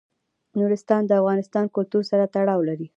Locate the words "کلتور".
1.75-2.03